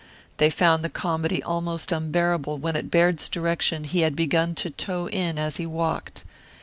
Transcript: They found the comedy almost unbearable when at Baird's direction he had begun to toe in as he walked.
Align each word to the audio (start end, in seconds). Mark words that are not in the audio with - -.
They 0.37 0.49
found 0.49 0.83
the 0.83 0.89
comedy 0.89 1.43
almost 1.43 1.91
unbearable 1.91 2.57
when 2.57 2.75
at 2.75 2.89
Baird's 2.89 3.29
direction 3.29 3.83
he 3.83 3.99
had 3.99 4.15
begun 4.15 4.55
to 4.55 4.71
toe 4.71 5.07
in 5.09 5.37
as 5.37 5.57
he 5.57 5.67
walked. 5.67 6.23